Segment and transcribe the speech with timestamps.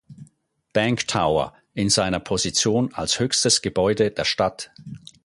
[0.73, 4.71] Bank Tower in seiner Position als höchstes Gebäude der Stadt.